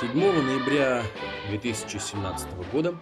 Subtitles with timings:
[0.00, 1.02] 7 ноября
[1.50, 3.00] 2017 года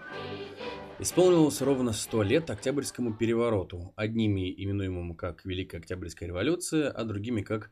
[0.98, 7.70] исполнилось ровно 100 лет Октябрьскому перевороту, одними именуемому как Великая Октябрьская революция, а другими как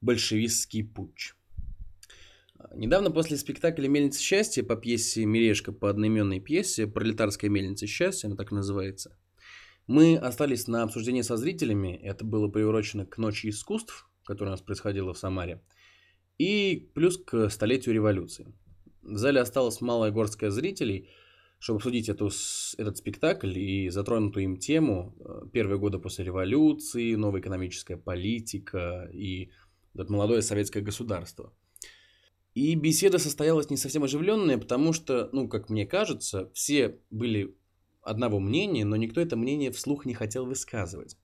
[0.00, 1.34] Большевистский путч.
[2.74, 8.34] Недавно после спектакля «Мельница счастья» по пьесе «Мирешка» по одноименной пьесе «Пролетарская мельница счастья», она
[8.34, 9.16] так называется,
[9.86, 14.62] мы остались на обсуждении со зрителями, это было приурочено к Ночи искусств, которая у нас
[14.62, 15.62] происходила в Самаре,
[16.38, 18.52] и плюс к столетию революции.
[19.04, 21.08] В зале осталось малая горстка зрителей,
[21.58, 22.30] чтобы обсудить эту,
[22.76, 29.50] этот спектакль и затронутую им тему э, первые годы после революции, новая экономическая политика и
[29.94, 31.52] это молодое советское государство.
[32.54, 37.56] И беседа состоялась не совсем оживленная, потому что, ну, как мне кажется, все были
[38.02, 41.16] одного мнения, но никто это мнение вслух не хотел высказывать.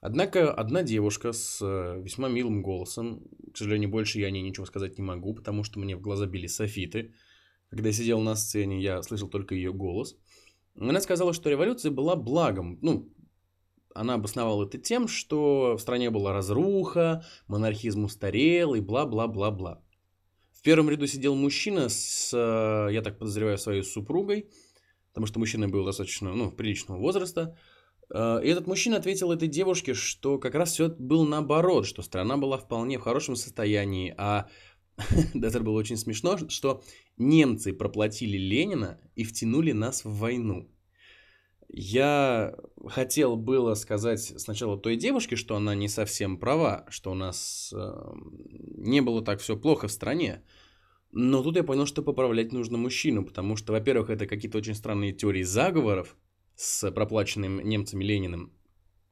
[0.00, 4.66] Однако одна девушка с э, весьма милым голосом, к сожалению, больше я о ней ничего
[4.66, 7.14] сказать не могу, потому что мне в глаза били софиты.
[7.70, 10.16] Когда я сидел на сцене, я слышал только ее голос.
[10.78, 12.78] Она сказала, что революция была благом.
[12.82, 13.10] Ну,
[13.94, 19.82] она обосновала это тем, что в стране была разруха, монархизм устарел и бла-бла-бла-бла.
[20.52, 24.50] В первом ряду сидел мужчина с, э, я так подозреваю, своей супругой,
[25.08, 27.56] потому что мужчина был достаточно, ну, приличного возраста.
[28.12, 32.36] Э, и этот мужчина ответил этой девушке, что как раз все было наоборот, что страна
[32.36, 34.48] была вполне в хорошем состоянии, а
[35.34, 36.82] это было очень смешно, что
[37.16, 40.70] немцы проплатили Ленина и втянули нас в войну.
[41.68, 42.54] Я
[42.86, 48.12] хотел было сказать сначала той девушке, что она не совсем права, что у нас э,
[48.76, 50.44] не было так все плохо в стране.
[51.10, 55.12] Но тут я понял, что поправлять нужно мужчину, потому что, во-первых, это какие-то очень странные
[55.12, 56.16] теории заговоров,
[56.56, 58.52] с проплаченным немцами Лениным.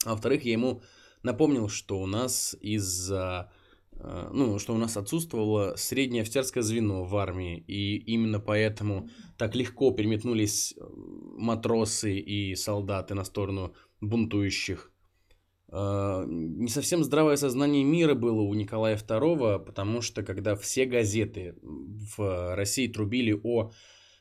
[0.04, 0.82] А во-вторых, я ему
[1.22, 3.52] напомнил, что у нас из-за
[3.92, 9.08] э, ну, что у нас отсутствовало среднее офицерское звено в армии, и именно поэтому
[9.38, 10.82] так легко переметнулись э,
[11.36, 14.90] матросы и солдаты на сторону бунтующих.
[15.68, 21.56] Э, не совсем здравое сознание мира было у Николая II, потому что когда все газеты
[21.62, 23.70] в России трубили о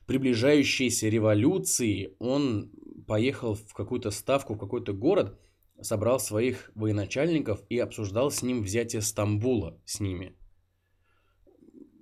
[0.05, 2.71] приближающейся революции, он
[3.07, 5.39] поехал в какую-то ставку, в какой-то город,
[5.81, 10.35] собрал своих военачальников и обсуждал с ним взятие Стамбула с ними.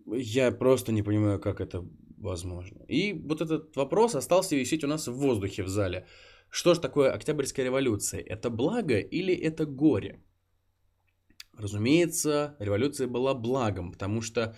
[0.06, 1.86] Я просто не понимаю, как это
[2.18, 2.84] возможно.
[2.88, 6.06] И вот этот вопрос остался висеть у нас в воздухе в зале.
[6.50, 8.22] Что же такое Октябрьская революция?
[8.22, 10.22] Это благо или это горе?
[11.58, 14.56] Разумеется, революция была благом, потому что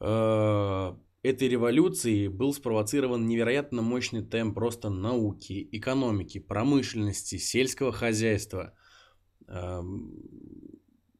[0.00, 8.74] э, этой революции был спровоцирован невероятно мощный темп роста науки, экономики, промышленности, сельского хозяйства.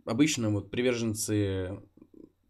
[0.05, 1.81] Обычно вот приверженцы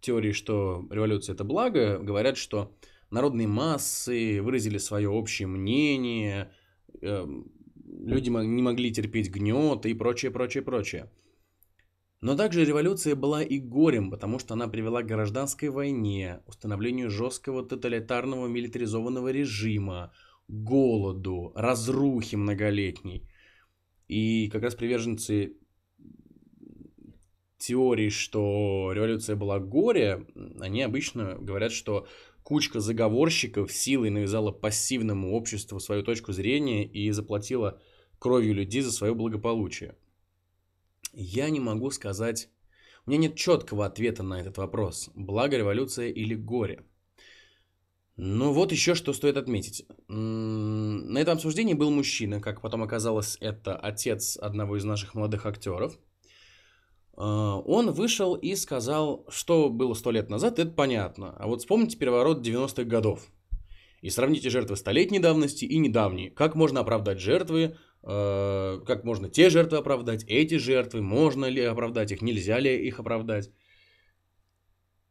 [0.01, 2.77] теории, что революция это благо, говорят, что
[3.11, 6.53] народные массы выразили свое общее мнение,
[7.01, 11.11] люди не могли терпеть гнет и прочее, прочее, прочее.
[12.21, 17.63] Но также революция была и горем, потому что она привела к гражданской войне, установлению жесткого
[17.63, 20.13] тоталитарного милитаризованного режима,
[20.49, 23.29] голоду, разрухе многолетней.
[24.09, 25.57] И как раз приверженцы
[27.59, 30.27] теории, что революция была горе,
[30.61, 32.07] они обычно говорят, что
[32.43, 37.81] кучка заговорщиков силой навязала пассивному обществу свою точку зрения и заплатила
[38.19, 39.97] кровью людей за свое благополучие.
[41.19, 42.51] Я не могу сказать...
[43.07, 45.11] У меня нет четкого ответа на этот вопрос.
[45.15, 46.85] Благо революция или горе?
[48.17, 49.87] Ну вот еще что стоит отметить.
[50.09, 55.99] На этом обсуждении был мужчина, как потом оказалось, это отец одного из наших молодых актеров.
[57.17, 61.35] А, он вышел и сказал, что было сто лет назад, это понятно.
[61.39, 63.27] А вот вспомните переворот 90-х годов.
[64.03, 66.31] И сравните жертвы столетней давности и недавние.
[66.31, 72.23] Как можно оправдать жертвы как можно те жертвы оправдать, эти жертвы, можно ли оправдать их,
[72.23, 73.51] нельзя ли их оправдать.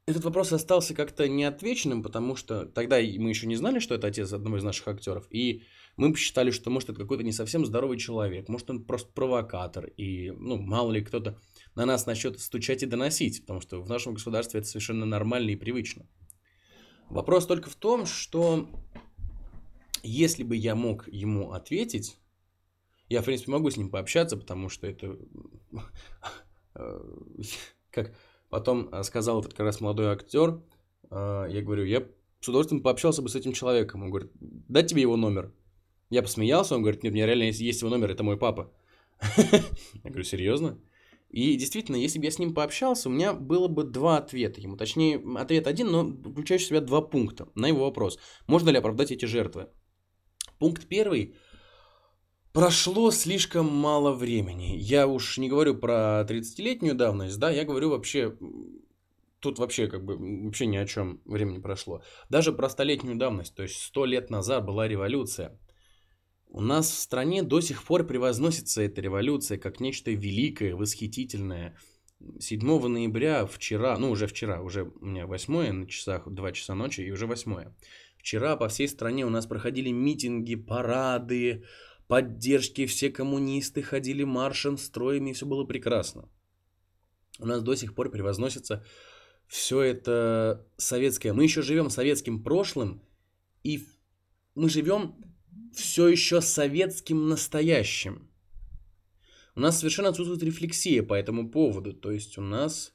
[0.08, 4.32] Этот вопрос остался как-то неотвеченным, потому что тогда мы еще не знали, что это отец
[4.32, 5.64] одного из наших актеров, и
[5.98, 10.30] мы посчитали, что может это какой-то не совсем здоровый человек, может он просто провокатор, и
[10.30, 11.40] ну мало ли кто-то
[11.74, 15.56] на нас начнет стучать и доносить, потому что в нашем государстве это совершенно нормально и
[15.56, 16.08] привычно.
[17.10, 18.70] Вопрос только в том, что
[20.04, 22.20] если бы я мог ему ответить,
[23.10, 25.18] я, в принципе, могу с ним пообщаться, потому что это...
[26.76, 27.00] Э,
[27.92, 28.14] как
[28.50, 30.62] потом сказал этот как раз молодой актер,
[31.10, 32.06] э, я говорю, я
[32.40, 34.04] с удовольствием пообщался бы с этим человеком.
[34.04, 35.54] Он говорит, дать тебе его номер.
[36.10, 38.72] Я посмеялся, он говорит, нет, у меня реально есть, его номер, это мой папа.
[40.04, 40.78] Я говорю, серьезно?
[41.30, 44.78] И действительно, если бы я с ним пообщался, у меня было бы два ответа ему.
[44.78, 48.20] Точнее, ответ один, но включающий в себя два пункта на его вопрос.
[48.48, 49.68] Можно ли оправдать эти жертвы?
[50.60, 51.36] Пункт первый.
[52.56, 54.78] Прошло слишком мало времени.
[54.78, 58.34] Я уж не говорю про 30-летнюю давность, да, я говорю вообще
[59.42, 60.16] тут вообще как бы
[60.46, 62.02] вообще ни о чем времени прошло.
[62.30, 65.60] Даже про столетнюю давность, то есть сто лет назад была революция.
[66.48, 71.78] У нас в стране до сих пор превозносится эта революция как нечто великое, восхитительное.
[72.40, 77.02] 7 ноября, вчера, ну уже вчера, уже у меня 8 на часах, 2 часа ночи
[77.02, 77.74] и уже 8.
[78.18, 81.66] Вчера по всей стране у нас проходили митинги, парады,
[82.08, 86.30] поддержки, все коммунисты ходили маршем, строями, и все было прекрасно.
[87.40, 88.86] У нас до сих пор превозносится
[89.48, 91.34] все это советское.
[91.34, 93.02] Мы еще живем советским прошлым,
[93.64, 93.86] и
[94.56, 95.16] мы живем
[95.74, 98.30] все еще советским настоящим.
[99.56, 101.94] У нас совершенно отсутствует рефлексия по этому поводу.
[101.94, 102.94] То есть у нас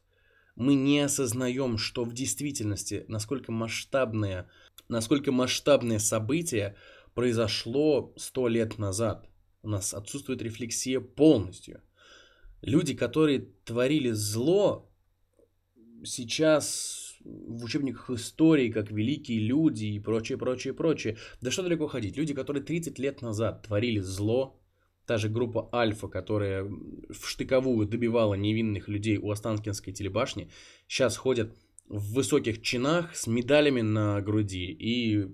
[0.57, 4.49] мы не осознаем, что в действительности, насколько масштабное,
[4.89, 6.77] насколько масштабное событие
[7.15, 9.29] произошло сто лет назад.
[9.63, 11.83] У нас отсутствует рефлексия полностью.
[12.63, 14.91] Люди, которые творили зло,
[16.05, 21.17] сейчас в учебниках истории как великие люди и прочее, прочее, прочее.
[21.41, 22.17] Да что далеко ходить.
[22.17, 24.61] Люди, которые 30 лет назад творили зло,
[25.07, 30.51] та же группа Альфа, которая в штыковую добивала невинных людей у Останкинской телебашни,
[30.87, 31.57] сейчас ходят
[31.91, 35.27] в высоких чинах с медалями на груди и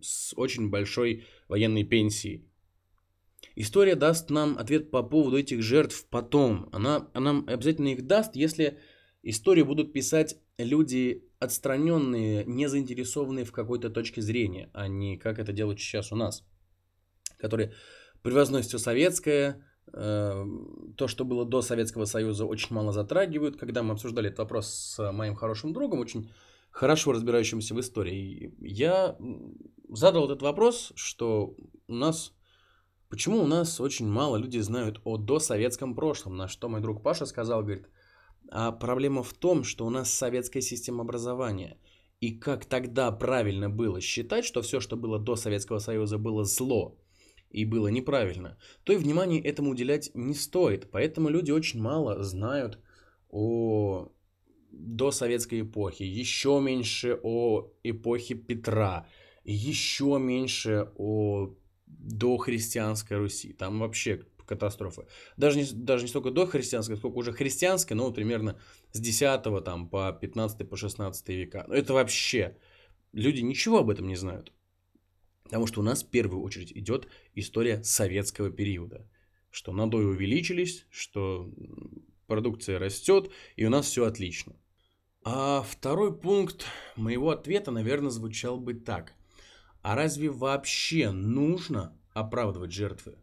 [0.00, 2.48] с очень большой военной пенсией.
[3.54, 6.68] История даст нам ответ по поводу этих жертв потом.
[6.72, 8.78] Она, она обязательно их даст, если
[9.22, 15.52] Историю будут писать люди отстраненные, не заинтересованные в какой-то точке зрения, а не как это
[15.52, 16.44] делают сейчас у нас,
[17.38, 17.72] которые
[18.22, 23.56] превозносят все советское, то, что было до Советского Союза, очень мало затрагивают.
[23.56, 26.30] Когда мы обсуждали этот вопрос с моим хорошим другом, очень
[26.70, 29.16] хорошо разбирающимся в истории, я
[29.88, 31.54] задал этот вопрос, что
[31.88, 32.32] у нас
[33.12, 36.38] Почему у нас очень мало людей знают о досоветском прошлом?
[36.38, 37.90] На что мой друг Паша сказал, говорит,
[38.50, 41.76] а проблема в том, что у нас советская система образования.
[42.20, 46.96] И как тогда правильно было считать, что все, что было до Советского Союза, было зло
[47.52, 50.90] и было неправильно, то и внимание этому уделять не стоит.
[50.90, 52.78] Поэтому люди очень мало знают
[53.30, 54.12] о
[54.70, 59.06] досоветской эпохе, еще меньше о эпохе Петра,
[59.44, 61.54] еще меньше о
[61.86, 63.52] дохристианской Руси.
[63.52, 65.06] Там вообще катастрофы.
[65.36, 68.58] Даже не, даже не столько до христианской, сколько уже христианской, но примерно
[68.92, 71.66] с 10 там, по 15 по 16 века.
[71.68, 72.56] Это вообще...
[73.12, 74.54] Люди ничего об этом не знают.
[75.52, 79.06] Потому что у нас в первую очередь идет история советского периода.
[79.50, 81.52] Что надои увеличились, что
[82.26, 84.56] продукция растет, и у нас все отлично.
[85.24, 86.64] А второй пункт
[86.96, 89.12] моего ответа, наверное, звучал бы так.
[89.82, 93.16] А разве вообще нужно оправдывать жертвы?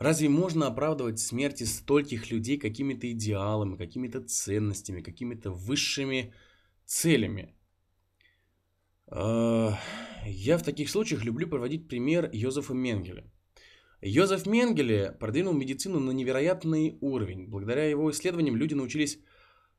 [0.00, 6.34] Разве можно оправдывать смерти стольких людей какими-то идеалами, какими-то ценностями, какими-то высшими
[6.86, 7.54] целями?
[10.26, 13.24] Я в таких случаях люблю проводить пример Йозефа Менгеля.
[14.00, 17.46] Йозеф Менгеле продвинул медицину на невероятный уровень.
[17.48, 19.18] Благодаря его исследованиям люди научились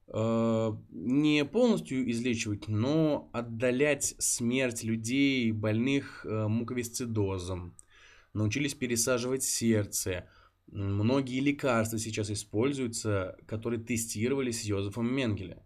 [0.08, 7.76] э, не полностью излечивать, но отдалять смерть людей, больных э, муковисцидозом,
[8.34, 10.28] научились пересаживать сердце.
[10.68, 15.62] Многие лекарства сейчас используются, которые тестировались Йозефом Менгеле.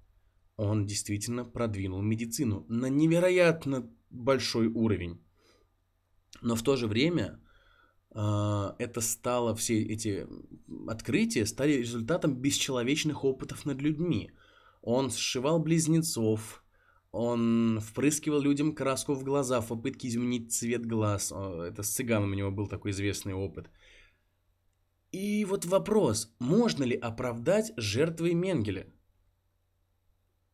[0.58, 5.20] Он действительно продвинул медицину на невероятно большой уровень.
[6.42, 7.40] Но в то же время
[8.16, 10.28] э, это стало, все эти
[10.88, 14.32] открытия стали результатом бесчеловечных опытов над людьми.
[14.82, 16.64] Он сшивал близнецов,
[17.12, 21.32] он впрыскивал людям краску в глаза в попытке изменить цвет глаз.
[21.32, 23.70] Это с цыганом у него был такой известный опыт.
[25.12, 28.86] И вот вопрос, можно ли оправдать жертвы Менгеля?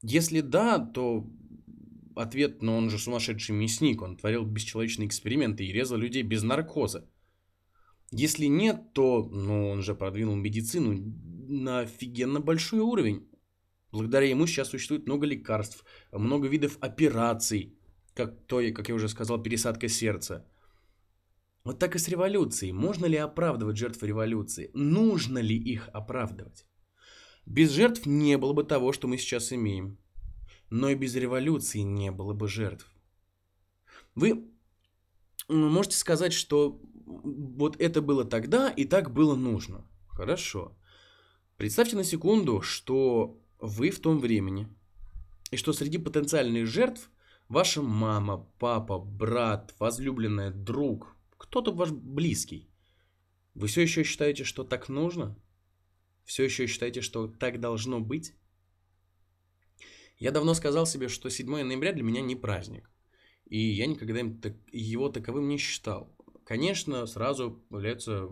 [0.02, 1.26] Если да, то
[2.16, 7.10] ответ, но он же сумасшедший мясник, он творил бесчеловечные эксперименты и резал людей без наркоза.
[8.12, 10.94] Если нет, то ну, он же продвинул медицину
[11.48, 13.28] на офигенно большой уровень.
[13.92, 17.80] Благодаря ему сейчас существует много лекарств, много видов операций,
[18.14, 20.46] как то, как я уже сказал, пересадка сердца.
[21.64, 22.74] Вот так и с революцией.
[22.74, 24.70] Можно ли оправдывать жертв революции?
[24.74, 26.66] Нужно ли их оправдывать?
[27.46, 29.98] Без жертв не было бы того, что мы сейчас имеем.
[30.70, 32.90] Но и без революции не было бы жертв.
[34.16, 34.46] Вы
[35.48, 39.86] можете сказать, что вот это было тогда и так было нужно.
[40.08, 40.76] Хорошо.
[41.58, 44.68] Представьте на секунду, что вы в том времени,
[45.52, 47.10] и что среди потенциальных жертв
[47.48, 52.70] ваша мама, папа, брат, возлюбленная, друг, кто-то ваш близкий.
[53.54, 55.38] Вы все еще считаете, что так нужно?
[56.24, 58.34] Все еще считаете, что так должно быть?
[60.18, 62.90] Я давно сказал себе, что 7 ноября для меня не праздник.
[63.46, 64.22] И я никогда
[64.72, 66.16] его таковым не считал.
[66.46, 68.30] Конечно, сразу появляются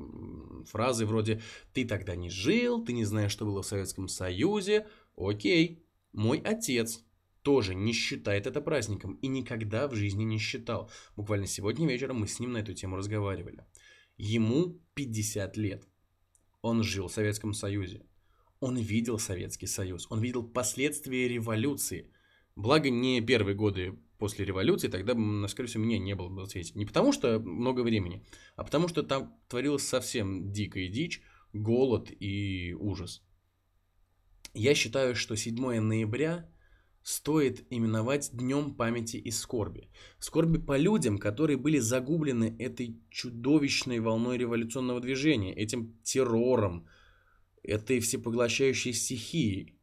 [0.66, 1.42] фразы вроде
[1.74, 4.88] «ты тогда не жил, ты не знаешь, что было в Советском Союзе».
[5.16, 7.04] Окей, мой отец
[7.42, 10.90] тоже не считает это праздником и никогда в жизни не считал.
[11.16, 13.66] Буквально сегодня вечером мы с ним на эту тему разговаривали.
[14.18, 15.88] Ему 50 лет.
[16.62, 18.06] Он жил в Советском Союзе.
[18.64, 20.08] Он видел Советский Союз.
[20.10, 22.10] Он видел последствия революции.
[22.56, 25.14] Благо, не первые годы после революции, тогда,
[25.50, 26.72] скорее всего, меня не было на свете.
[26.76, 28.24] Не потому, что много времени,
[28.56, 33.22] а потому, что там творилась совсем дикая дичь, голод и ужас.
[34.54, 36.50] Я считаю, что 7 ноября
[37.02, 39.90] стоит именовать Днем памяти и скорби.
[40.20, 46.88] Скорби по людям, которые были загублены этой чудовищной волной революционного движения, этим террором,
[47.64, 49.80] этой всепоглощающей стихией.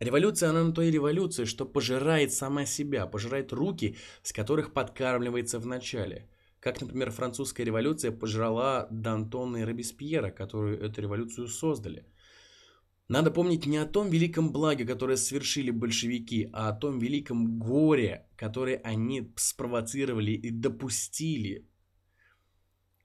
[0.00, 5.58] Революция, она на то и революция, что пожирает сама себя, пожирает руки, с которых подкармливается
[5.58, 6.28] в начале.
[6.60, 12.04] Как, например, французская революция пожрала Д'Антона и Робеспьера, которые эту революцию создали.
[13.08, 18.26] Надо помнить не о том великом благе, которое совершили большевики, а о том великом горе,
[18.36, 21.68] которое они спровоцировали и допустили.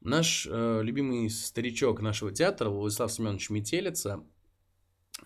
[0.02, 4.24] Наш э, любимый старичок нашего театра Владислав Семенович Метелица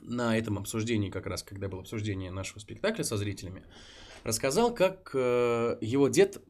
[0.02, 3.64] на этом обсуждении, как раз когда было обсуждение нашего спектакля со зрителями,
[4.26, 6.44] рассказал, как э, его дед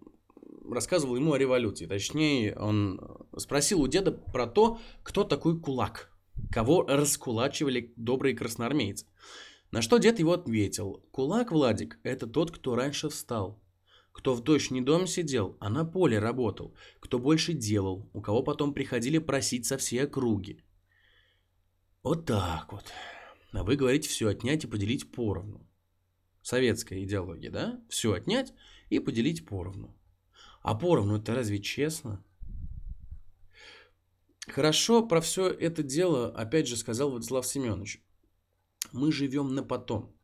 [0.67, 1.85] рассказывал ему о революции.
[1.85, 2.99] Точнее, он
[3.37, 6.09] спросил у деда про то, кто такой кулак,
[6.51, 9.05] кого раскулачивали добрые красноармейцы.
[9.69, 13.61] На что дед его ответил, кулак, Владик, это тот, кто раньше встал,
[14.15, 18.43] кто в дождь не дома сидел, а на поле работал, кто больше делал, у кого
[18.43, 20.63] потом приходили просить со всей округи.
[22.01, 22.85] Вот так вот.
[23.51, 25.67] А вы говорите все отнять и поделить поровну.
[26.41, 27.83] Советская идеология, да?
[27.89, 28.53] Все отнять
[28.89, 29.93] и поделить поровну.
[30.61, 32.23] А поровну это разве честно?
[34.47, 38.01] Хорошо про все это дело, опять же, сказал Владислав Семенович.
[38.93, 40.15] Мы живем на потом.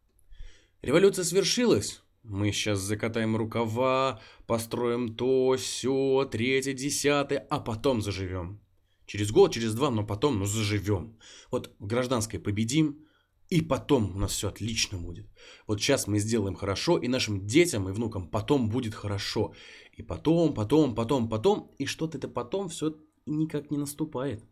[0.82, 2.02] Революция свершилась.
[2.24, 8.60] Мы сейчас закатаем рукава, построим то, все, третье, десятое, а потом заживем.
[9.08, 11.18] Через год, через два, но потом, ну, заживем.
[11.50, 13.06] Вот в гражданской победим,
[13.50, 15.28] и потом у нас все отлично будет.
[15.68, 19.54] Вот сейчас мы сделаем хорошо, и нашим детям и внукам потом будет хорошо.
[19.98, 24.46] И потом, потом, потом, потом, и что-то это потом все никак не наступает.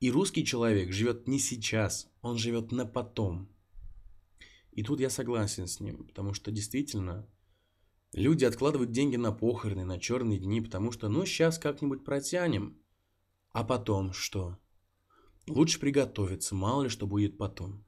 [0.00, 3.48] И русский человек живет не сейчас, он живет на потом.
[4.78, 7.28] И тут я согласен с ним, потому что действительно
[8.12, 12.80] люди откладывают деньги на похороны, на черные дни, потому что ну сейчас как-нибудь протянем.
[13.50, 14.56] А потом что?
[15.48, 17.84] Лучше приготовиться, мало ли что будет потом.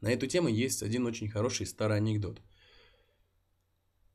[0.00, 2.40] На эту тему есть один очень хороший старый анекдот.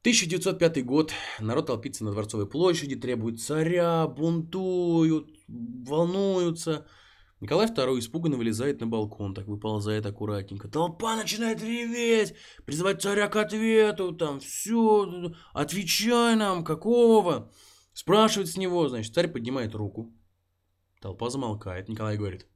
[0.04, 1.12] 1905 год.
[1.42, 6.88] Народ толпится на Дворцовой площади, требует царя, бунтуют, волнуются.
[7.40, 10.68] Николай II испуганно вылезает на балкон, так выползает аккуратненько.
[10.68, 12.34] Толпа начинает реветь,
[12.66, 17.52] призывать царя к ответу, там, все, отвечай нам, какого?
[17.94, 20.12] Спрашивает с него, значит, царь поднимает руку.
[21.00, 21.90] Толпа замолкает.
[21.90, 22.48] Николай говорит,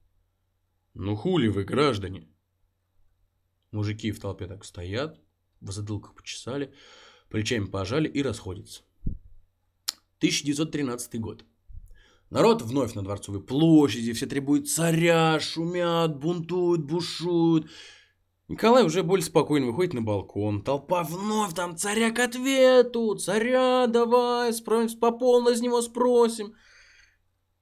[0.96, 2.28] ну хули вы, граждане?
[3.72, 5.22] Мужики в толпе так стоят,
[5.62, 6.74] в затылках почесали,
[7.30, 8.82] плечами пожали и расходятся.
[10.18, 11.46] 1913 год.
[12.32, 17.70] Народ вновь на Дворцовой площади, все требуют царя, шумят, бунтуют, бушуют.
[18.48, 20.64] Николай уже более спокойно выходит на балкон.
[20.64, 23.16] Толпа вновь там царя к ответу.
[23.16, 26.56] Царя давай, спросим, по полной с него спросим.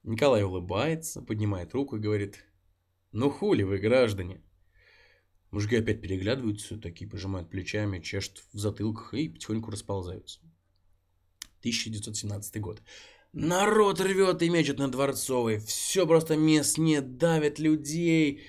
[0.04, 2.44] Николай улыбается, поднимает руку и говорит,
[3.10, 4.40] ну хули вы, граждане.
[5.50, 10.38] Мужики опять переглядываются, такие пожимают плечами, чешут в затылках и потихоньку расползаются.
[11.58, 12.80] 1917 год.
[13.32, 15.58] Народ рвет и мечет на Дворцовой.
[15.60, 18.42] Все просто мест нет, давят людей.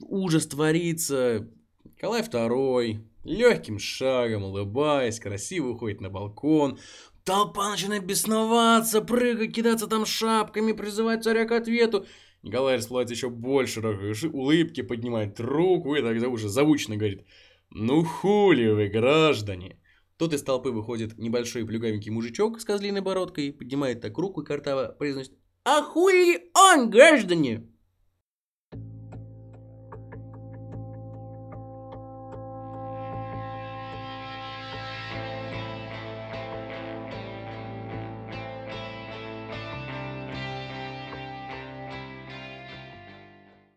[0.00, 1.48] Ужас творится.
[1.84, 6.78] Николай II легким шагом, улыбаясь, красиво уходит на балкон.
[7.24, 12.06] Толпа начинает бесноваться, прыгать, кидаться там шапками, призывать царя к ответу.
[12.42, 17.26] Николай расплывается еще больше, улыбки, поднимает руку и тогда уже звучно говорит
[17.70, 19.78] «Ну хули вы, граждане!»
[20.20, 24.94] Тут из толпы выходит небольшой плюгавенький мужичок с козлиной бородкой, поднимает так руку и картаво
[24.98, 25.32] произносит
[25.64, 27.66] А хули он, граждане?